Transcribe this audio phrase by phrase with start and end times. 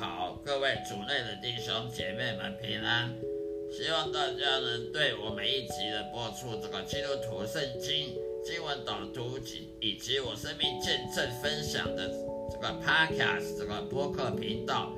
[0.00, 3.14] 好，各位主内的弟兄姐妹们平安。
[3.70, 8.14] 希望大家能对我每一集的播出这个基督徒圣经
[8.44, 12.08] 经文导读及以及我生命见证分享的
[12.50, 14.92] 这个 podcast 这个播客频道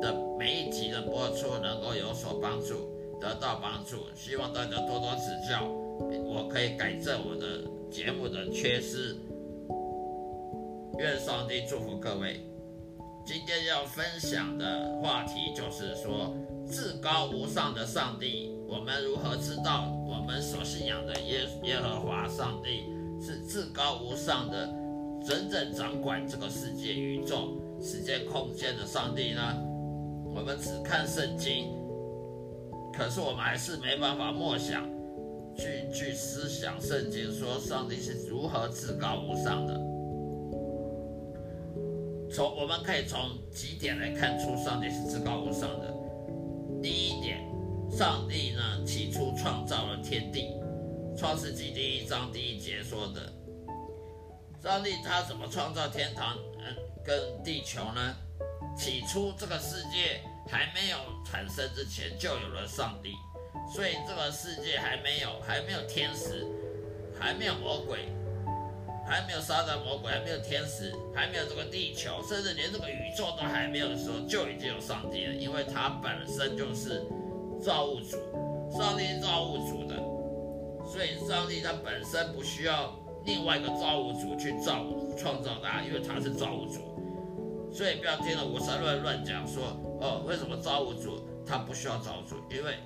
[0.00, 4.06] 的每一集的播出能够有所帮助，得到帮助。
[4.14, 5.66] 希望大家多多指教，
[6.24, 9.16] 我可以改正我的节目的缺失。
[10.98, 12.49] 愿上帝祝福各位。
[13.32, 16.34] 今天要分享的话题就是说，
[16.68, 22.86] 至高无上的上帝，我们如何知道我们所信仰的耶耶和华上帝
[23.24, 24.68] 是至高无上的，
[25.24, 29.40] 真正掌管这个世界、宇宙、时间、空间的上帝呢？
[30.34, 31.68] 我们只看圣经，
[32.92, 34.84] 可是我们还是没办法默想，
[35.56, 39.89] 去去思想圣经，说上帝是如何至高无上的。
[42.32, 45.92] 从我们可以从几点来看出上帝是至高无上的。
[46.80, 47.44] 第一点，
[47.90, 50.54] 上帝呢起初创造了天地，
[51.18, 53.32] 《创世纪》第一章第一节说的，
[54.62, 56.38] 上帝他怎么创造天堂
[57.04, 58.14] 跟地球呢？
[58.78, 63.12] 起初这个世界还没有产生之前就有了上帝，
[63.74, 66.46] 所以这个世界还没有还没有天使，
[67.18, 68.08] 还没有魔鬼。
[69.10, 75.34] 还没有撒旦魔鬼，还没有天使，还没有这个地球，甚至连这个宇宙都还没有的时候，就已经有上帝了。
[75.34, 77.04] 因为他本身就是
[77.60, 78.16] 造物主，
[78.70, 79.96] 上帝是造物主的，
[80.86, 82.94] 所以上帝他本身不需要
[83.24, 84.86] 另外一个造物主去造
[85.18, 86.80] 创造他，因为他是造物主。
[87.72, 92.36] 所以不要听了无神论乱讲说哦，为什么造物主他不需要造物主？
[92.48, 92.76] 因为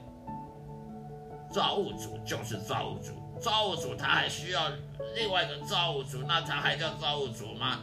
[1.52, 3.12] 造物主就是造物主。
[3.40, 4.70] 造物主他还需要
[5.14, 7.80] 另外一个造物主，那他还叫造物主吗？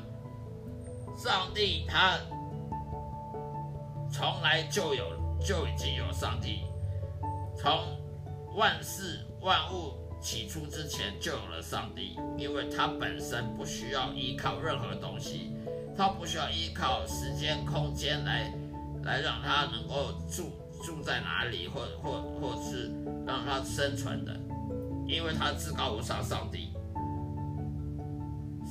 [1.18, 2.18] 上帝他
[4.12, 5.06] 从来就有
[5.40, 6.64] 就已经有上帝，
[7.58, 7.72] 从
[8.56, 15.56] 万事万物起初之前就有了上帝，因为他本身不需要依靠任何东西，
[15.96, 18.52] 他不需要依靠时间空间来
[19.04, 20.52] 来让他能够住
[20.84, 22.92] 住在哪里，或或或是
[23.26, 24.36] 让他生存的。
[25.12, 26.70] 因为他至高无上，上帝，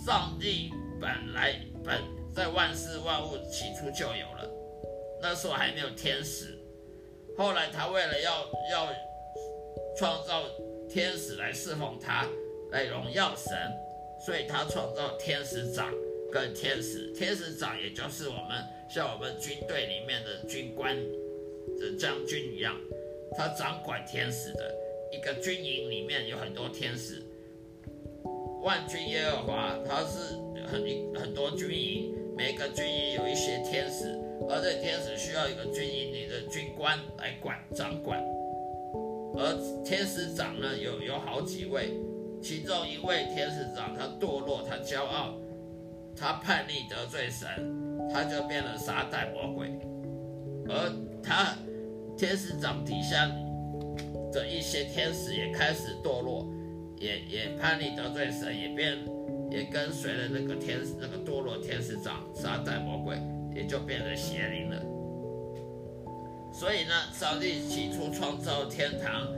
[0.07, 1.55] 上帝本来
[1.85, 2.01] 本
[2.35, 4.51] 在万事万物起初就有了，
[5.21, 6.59] 那时候还没有天使，
[7.37, 8.41] 后来他为了要
[8.73, 8.89] 要
[9.99, 10.45] 创造
[10.89, 12.27] 天使来侍奉他，
[12.71, 13.55] 来荣耀神，
[14.25, 15.93] 所以他创造天使长
[16.33, 20.97] 跟天使，天使长也就是我们像我们军队里面的军官
[21.79, 22.75] 的将军一样，
[23.37, 24.75] 他掌管天使的
[25.12, 27.23] 一个军营里面有很多天使。
[28.62, 30.37] 万军耶和华他是
[30.67, 30.85] 很
[31.15, 34.19] 很多军营，每个军营有一些天使，
[34.49, 38.23] 而这天使需要一个军营里的军官来管掌管。
[39.33, 41.95] 而天使长呢，有有好几位，
[42.43, 45.35] 其中一位天使长他堕落，他骄傲，
[46.15, 47.49] 他叛逆得罪神，
[48.13, 49.71] 他就变了撒旦魔鬼。
[50.69, 50.93] 而
[51.23, 51.56] 他
[52.19, 53.31] 天使长底下
[54.32, 56.47] 的一些天使也开始堕落，
[56.99, 58.99] 也也叛逆得罪神，也变
[59.50, 63.17] 也跟随了那个天使那个堕落天使长撒旦魔鬼，
[63.55, 64.82] 也就变成邪灵了。
[66.53, 69.29] 所以呢，上帝起初创造天堂，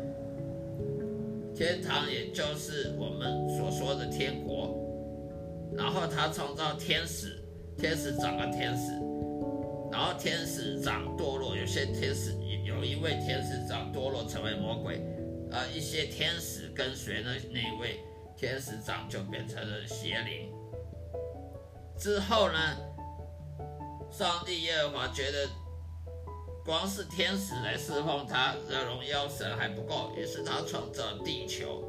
[1.54, 4.78] 天堂也就是我们所说的天国。
[5.74, 7.42] 然后他创造天使，
[7.78, 8.92] 天使长了天使，
[9.90, 12.34] 然后天使长堕落，有些天使
[12.84, 15.00] 一位天使长堕落成为魔鬼，
[15.50, 18.00] 而一些天使跟随那那位
[18.36, 20.52] 天使长就变成了邪灵。
[21.98, 22.58] 之后呢，
[24.10, 25.48] 上帝耶和华觉得。
[26.64, 31.82] 光是天使来侍奉他的荣耀神还不够，于是他创造地球，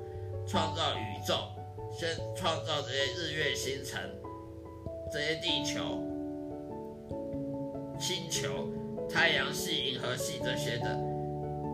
[0.48, 1.52] 创造宇宙，
[1.96, 4.02] 先创造这些日月星辰，
[5.12, 6.02] 这些地球、
[8.00, 8.68] 星球、
[9.14, 10.98] 太阳系、银河系这些的，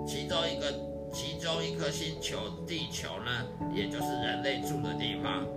[0.06, 0.74] 其中一个
[1.12, 5.48] 其中一颗星球地球呢，也就是人类住的地方。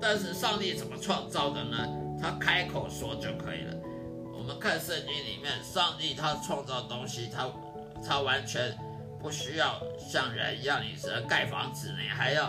[0.00, 1.76] 但是上帝怎么创造的呢？
[2.20, 3.74] 他开口说就可以了。
[4.32, 7.50] 我们看圣经里面，上帝他创造东西，他
[8.02, 8.76] 他完全
[9.20, 12.46] 不需要像人一样，你只要盖房子，你还要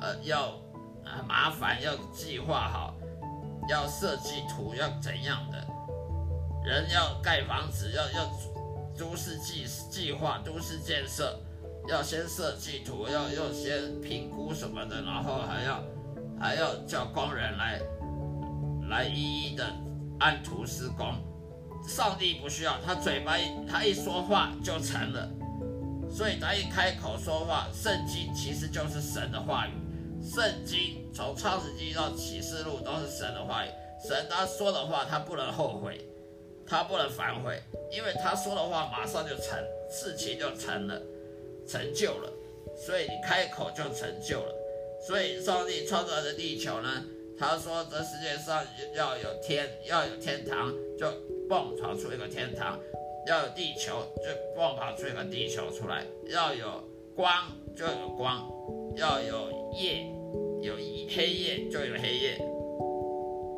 [0.00, 0.58] 呃要
[1.04, 2.94] 呃麻烦，要计划好，
[3.68, 5.66] 要设计图，要怎样的？
[6.68, 8.30] 人要盖房子，要要
[8.98, 11.40] 都市计计划，都市建设，
[11.88, 15.82] 要先设计图，要要先评估什么的，然后还要
[16.38, 17.80] 还要叫工人来
[18.90, 19.64] 来一一的
[20.20, 21.14] 按图施工。
[21.88, 25.26] 上帝不需要他嘴巴，他一说话就成了，
[26.10, 29.70] 所以他一开口说话，圣经其实就是神的话语。
[30.22, 33.70] 圣经从创世纪到启示录都是神的话语，
[34.06, 36.04] 神他说的话他不能后悔，
[36.68, 37.58] 他不能反悔，
[37.90, 39.58] 因为他说的话马上就成，
[39.90, 41.00] 事情就成了，
[41.66, 42.32] 成就了，
[42.76, 44.54] 所以你开口就成就了。
[45.00, 47.04] 所以上帝创造的地球呢，
[47.38, 51.06] 他说这世界上要有天，要有天堂，就。
[51.48, 52.78] 蹦跑出一个天堂，
[53.26, 54.24] 要有地球就
[54.54, 56.84] 蹦跑出一个地球出来；要有
[57.16, 57.32] 光
[57.74, 58.46] 就有光，
[58.94, 60.04] 要有夜
[60.60, 60.74] 有
[61.08, 62.38] 黑夜就有黑夜，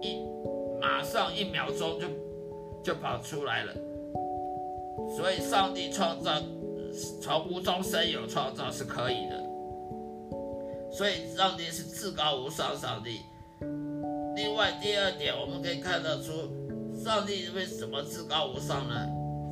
[0.01, 0.25] 一
[0.81, 2.07] 马上一秒钟就
[2.83, 3.73] 就跑出来了。
[5.17, 6.41] 所以，上帝创造
[7.21, 9.43] 从无中生有，创造是可以的。
[10.93, 13.21] 所以，上帝是至高无上上帝。
[14.37, 16.33] 另外，第二点我们可以看得出。
[17.03, 18.95] 上帝为什么至高无上呢？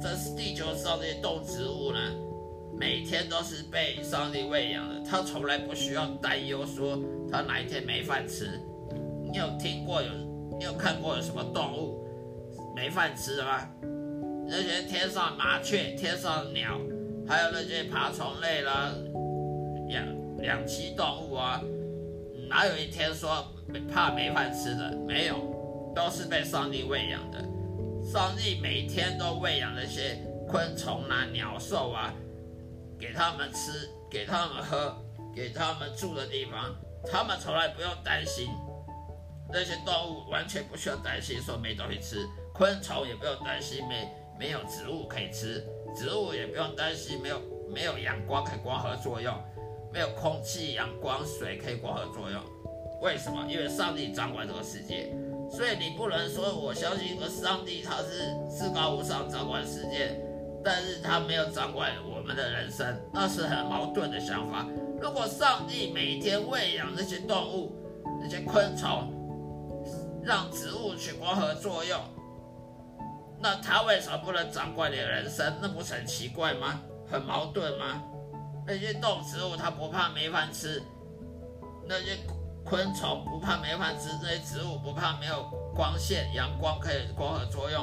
[0.00, 1.98] 这是地球上的动植物呢，
[2.78, 6.98] 每天都是被上帝喂养的，他从来不需要担忧说
[7.30, 8.60] 他哪一天没饭吃。
[9.24, 10.08] 你有听过有，
[10.58, 12.04] 你有看过有什么动物
[12.78, 13.68] 没饭吃的吗？
[14.46, 16.78] 那些天上麻雀、天上鸟，
[17.26, 18.94] 还有那些爬虫类啦、
[19.88, 20.06] 两
[20.36, 21.60] 两栖动物啊，
[22.48, 23.44] 哪有一天说
[23.92, 24.96] 怕没饭吃的？
[25.08, 25.58] 没有。
[25.92, 27.42] 都是被上帝喂养的，
[28.04, 30.16] 上帝每天都喂养那些
[30.46, 32.14] 昆虫啊、鸟兽啊，
[32.96, 34.96] 给他们吃，给他们喝，
[35.34, 36.72] 给他们住的地方，
[37.10, 38.46] 他们从来不用担心。
[39.50, 42.24] 那些动物完全不需要担心说没东西吃，
[42.58, 47.40] 昆虫也不用担心没没有植物可以吃，植物也不用担心没有
[47.72, 49.32] 没有阳光可以光合作用，
[49.92, 52.42] 没有空气、阳光、水可以光合作用。
[53.00, 53.46] 为什么？
[53.48, 55.14] 因为上帝掌管这个世界。
[55.48, 60.20] 所以你不能说我相信一个上帝，他是至高无上掌管世界，
[60.64, 64.66] 但是他没有掌管我们的人生，那是很矛盾的想法。
[65.00, 67.72] 如果上帝每天喂养那些动物、
[68.20, 69.14] 那些昆虫，
[70.24, 71.98] 让植物去光合作用，
[73.40, 75.58] 那他为什么不能掌管你的人生？
[75.60, 76.80] 那不是很奇怪吗？
[77.10, 78.02] 很矛盾吗？
[78.66, 80.82] 那些动植物它不怕没饭吃，
[81.86, 82.18] 那些。
[82.64, 87.82] 昆虫不怕没饭吃，这些植物不怕没有光线、阳光可以光合作用，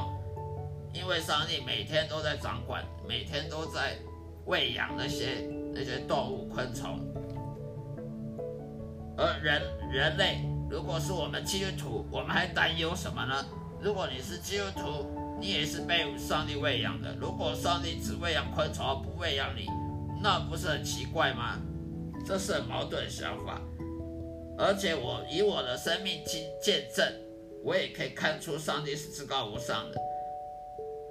[0.93, 3.97] 因为上帝每天都在掌管，每天都在
[4.45, 6.99] 喂养那些那些动物、昆虫。
[9.17, 13.43] 而人人类，如果是我们基督徒，我们还担忧什么呢？
[13.81, 17.15] 如果你是基督徒，你也是被上帝喂养的。
[17.19, 19.67] 如果上帝只喂养昆虫，不喂养你，
[20.21, 21.59] 那不是很奇怪吗？
[22.25, 23.61] 这是很矛盾的想法。
[24.57, 27.05] 而且我以我的生命去见证，
[27.63, 29.97] 我也可以看出上帝是至高无上的。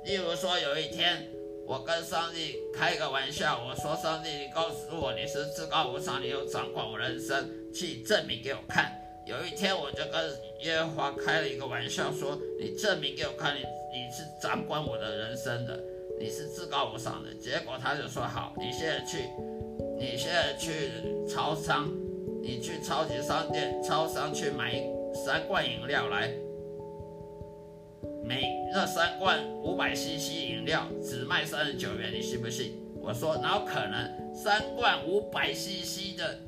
[0.05, 1.29] 例如说，有一天
[1.67, 15.83] 我跟上帝开个玩笑，我说：“上帝，你告诉我你是至高无上，你有掌管我人生，去证明给我看。”有一天我就跟耶和华开了一个玩笑，说：“你证明给我看，你你是掌管我的人生的，
[16.21, 19.25] 你是至高无上的。”结果他就说：“好，你现在去，
[19.99, 20.91] 你现在去
[21.29, 21.91] 超商。”
[22.47, 24.75] 你去超级商店、超商去买
[25.15, 26.31] 三罐饮料来，
[28.23, 32.79] 每那三罐五百 CC 饮料只卖三十九元，你信不信？
[33.01, 34.35] 我说哪有可能？
[34.35, 36.39] 三罐五百 CC 的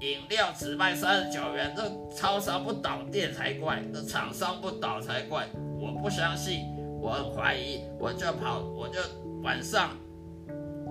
[0.00, 1.82] 饮料只卖三十九元，这
[2.14, 5.48] 超商不倒店才怪，这厂商不倒才怪！
[5.80, 6.66] 我不相信，
[7.00, 9.00] 我很怀疑，我就跑，我就
[9.42, 9.90] 晚上。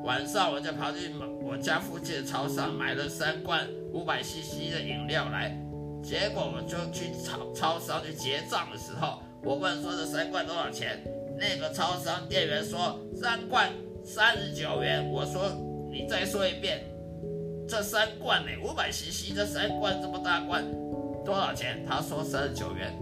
[0.04, 5.56] 晚上我就跑去我家附近的超商买了三罐五百 CC 的饮料来，
[6.04, 11.04] 结果我就去超超商去结账的时候，我问说这三罐多少钱？
[11.38, 13.72] 那个超商店员说三罐
[14.04, 15.10] 三十九元。
[15.12, 15.52] 我说
[15.92, 16.84] 你再说一遍，
[17.68, 18.52] 这三罐呢？
[18.64, 20.64] 五百 CC 这三罐这么大罐
[21.24, 21.84] 多少钱？
[21.86, 22.94] 他说三十九元。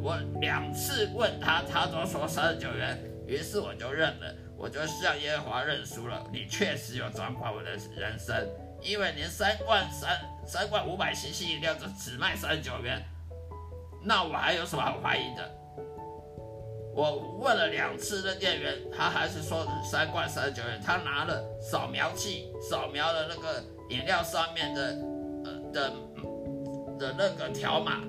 [0.00, 4.34] 我两次问他，他都说三十九元，于是我就认了。
[4.56, 8.34] 我就向耶和华认输了，你确实有掌管我的人生，
[8.82, 13.00] 因为连三罐三三罐五百 CC 饮料就只卖三十九元，
[14.02, 15.57] 那我还有什么好怀疑的？
[16.98, 24.82] 我问了两次的店员，他还是说三罐三十九元，他拿了扫描器扫描了那个饮料上面的
[25.44, 25.92] 呃的
[26.98, 28.02] 的那个条码，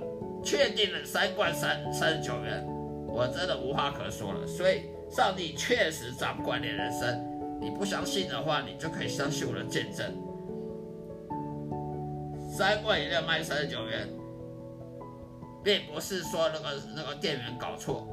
[0.43, 2.65] 确定了三罐三三十九元，
[3.07, 4.81] 我真的无话可说了，所以。
[5.11, 10.05] 上帝确实掌管你人生，你不相信的话，你就可以相信我的见证。
[12.55, 14.07] 三罐饮料卖三十九元，
[15.63, 18.07] 并不是说那个那个店员搞错，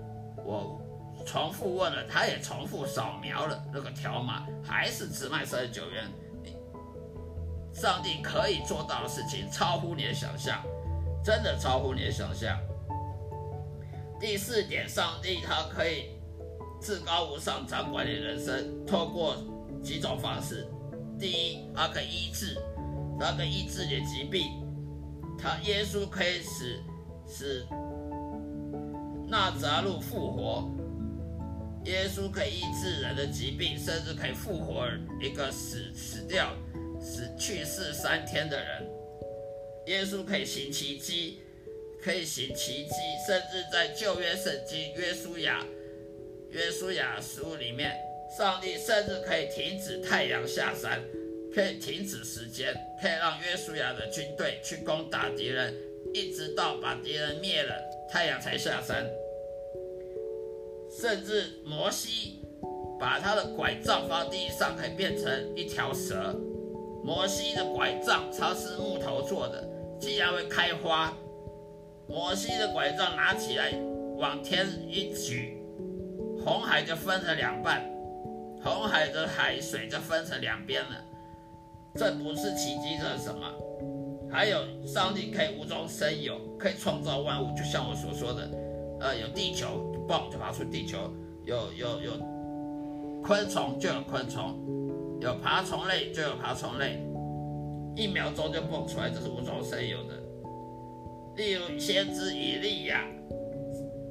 [0.47, 0.81] 我
[1.27, 6.05] 重复问了，他也重复扫描了那个条码，还是只卖三十九元。
[7.75, 10.63] 上帝可以做到的事情超乎你的想象，
[11.23, 12.59] 真的超乎你的想象。
[14.21, 16.17] 第四点，上帝他可以。
[16.79, 19.35] 至高无上掌管你人生，透过
[19.83, 20.69] 几种方式。
[21.19, 22.55] 第一，他可以医治，
[23.19, 24.63] 他可以医治你的疾病。
[25.39, 26.79] 他耶稣可以使
[27.27, 27.67] 使
[29.29, 30.71] 纳扎路复活，
[31.85, 34.89] 耶稣可以医治人的疾病，甚至可以复活
[35.21, 36.55] 一个死死掉、
[37.01, 38.89] 死去世三天的人。
[39.87, 41.41] 耶稣可以行奇迹，
[42.01, 42.95] 可以行奇迹，
[43.27, 45.65] 甚至在旧约圣经约书亚。
[46.51, 47.97] 约书亚书里面，
[48.39, 51.03] 上帝甚至可以停止太阳下山，
[51.53, 55.75] 可以停止时间，可以让约书亚的军队去攻打敌人，
[56.15, 57.75] 一直到把敌人灭了，
[58.09, 59.07] 太阳才下山。
[60.89, 62.41] 甚至摩西
[62.99, 66.35] 把他的拐杖放地上，可以变成一条蛇。
[67.05, 69.69] 摩西的拐杖它是木头做的，
[70.01, 71.13] 竟然会开花，
[72.09, 73.73] 摩西的拐杖拿起来
[74.17, 75.63] 往天一举。
[76.43, 77.85] 红海就分成两半，
[78.63, 81.05] 红海的海水就分成两边了。
[81.95, 83.53] 这不是奇迹，这是什么？
[84.37, 88.47] 还有上帝可以无中生有，可以创造万物，就像我所说的，
[89.01, 89.67] 呃，有地球，
[90.07, 90.99] 嘣就爬出地球；
[91.47, 92.13] 有有有
[93.25, 94.55] 昆虫就有昆虫，
[95.23, 97.03] 有爬虫类就有爬虫类，
[97.97, 100.13] 一秒钟就蹦出来，这是无中生有的。
[101.37, 103.07] 例如先知以利亚。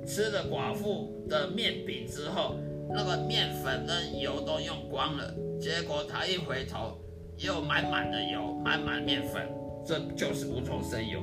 [0.08, 2.56] 吃了寡妇的面饼之后，
[2.90, 6.98] 那个面粉跟油都用光了，结果他一回头，
[7.38, 9.48] 又满满的油，满满面粉，
[9.86, 11.20] 这就是无中生有。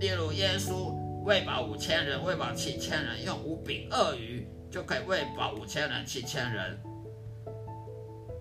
[0.00, 6.78] 例如耶稣喂饱五千人，喂饱七千人，用五饼二鱼就可以喂饱五千人、七千人。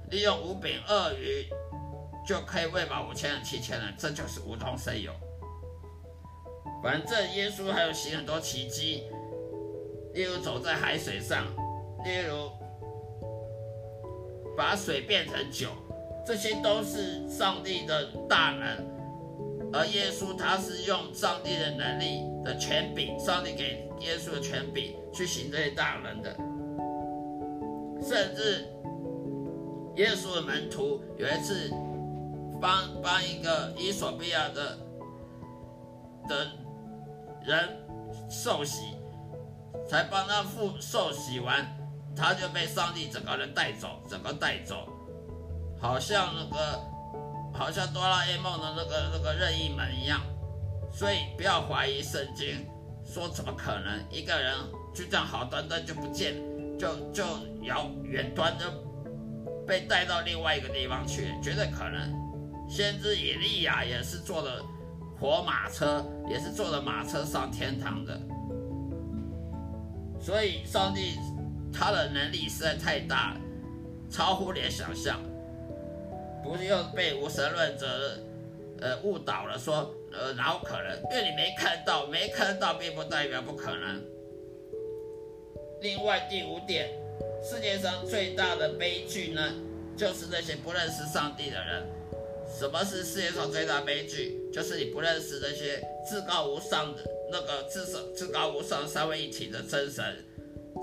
[0.10, 1.48] 利用五饼二鱼
[2.27, 5.12] 就可以喂饱五千人、七千人，这就是无中生有。
[6.84, 9.04] 反正耶稣还有行很多奇迹。
[10.13, 11.46] 例如走在海水上，
[12.06, 12.51] 例如
[14.56, 15.70] 把水变成酒，
[16.25, 18.95] 这些都是上帝的大能。
[19.75, 26.34] 而耶稣他是用上帝的能力的权柄，上帝给耶稣的权柄去行这些大能的。
[28.01, 28.67] 甚至
[29.98, 31.70] 耶稣的门徒有一次
[32.62, 34.77] 帮帮一个伊索比亚的
[36.29, 36.48] 的
[37.44, 37.70] 人
[38.29, 38.96] 受洗。
[39.88, 41.63] 才帮他复受洗完，
[42.15, 44.88] 他就被上帝整个人带走，整个带走，
[45.79, 46.82] 好像那个，
[47.58, 50.22] 好像哆啦 A 梦的那个那个任意门一样。
[50.92, 52.66] 所以不要怀疑圣经，
[53.06, 54.56] 说怎么可能一个人
[54.94, 56.36] 就这样好端端就不见，
[56.80, 57.24] 就就
[57.64, 58.66] 遥远端就
[59.68, 62.14] 被带到另外一个地方去，绝对可能。
[62.70, 64.64] 先知以利亚也是坐的
[65.20, 68.20] 火马车，也是坐的马车上天堂的。
[70.20, 71.20] 所以上帝
[71.74, 73.36] 他的能力实在太大，
[74.10, 75.20] 超乎你的想象。
[76.46, 77.88] 不是又被无神论者
[78.80, 80.96] 呃误导了，说呃哪有可能？
[81.12, 84.02] 因为你没看到，没看到并不代表不可能。
[85.82, 86.92] 另外第五点，
[87.44, 89.54] 世界上最大的悲剧呢，
[89.98, 91.84] 就是那些不认识上帝的人。
[92.48, 94.40] 什么是世界上最大悲剧？
[94.54, 100.24] 就是你不认识那些至高无上的那个至少至高无上三位一体的真神，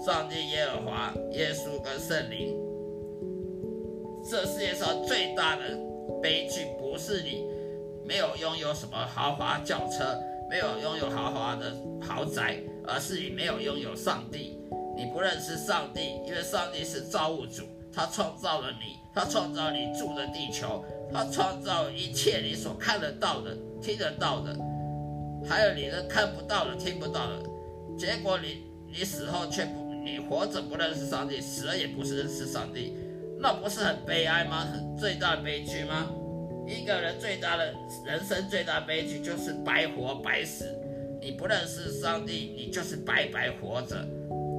[0.05, 2.72] 上帝耶和华、耶稣跟圣灵。
[4.33, 5.79] 这世界上最大的
[6.23, 7.45] 悲剧不是你
[8.03, 12.57] 没有拥有什么豪华轿车，没有拥有豪华的豪宅，
[12.89, 14.59] 而是你没有拥有上帝。
[14.97, 20.83] 你不认识上帝，因为上帝是造物主，他创造了你，他创造你住的地球。
[21.13, 24.57] 他创造一切你所看得到的、听得到的，
[25.47, 27.43] 还有你的看不到的、听不到的。
[27.99, 32.97] 结果你你死后却不，你活着不认识上帝，死了也不是认识上帝，
[33.43, 34.61] 那不是很悲哀吗？
[34.73, 36.09] 很最大悲剧吗？
[36.65, 37.75] 一个人最大的
[38.07, 40.65] 人生最大悲剧就是白活白死。
[41.21, 43.97] 你不认识上帝，你就是白白活着，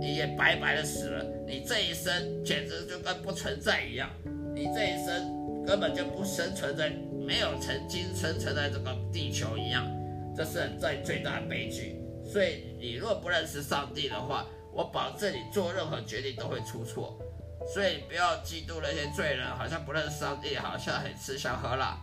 [0.01, 1.25] 你也白白的死了。
[1.47, 4.09] 你这一生简直就跟不存在一样。
[4.53, 5.41] 你这一生。
[5.65, 6.89] 根本就不生存在，
[7.25, 9.89] 没有曾经生存在这个地球一样，
[10.35, 12.01] 这是在最大的悲剧。
[12.21, 17.17] 所以你若不认识上帝的话，我保证你做任何决定都会出错。
[17.65, 21.97] 所以不要嫉妒那些罪人，好像不认识上帝，好像很吃香喝辣，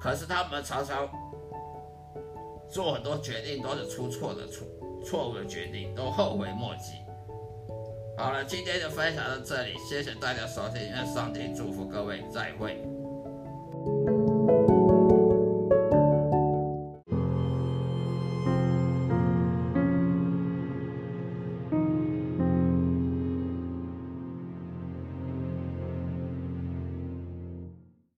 [0.00, 1.08] 可是他们常常
[2.70, 4.66] 做很多决定都是出错的错
[5.04, 6.94] 错误的决定，都后悔莫及。
[8.16, 12.82] 好了，今天就分享到这里，谢谢大家收听，愿上帝祝福各位，再会。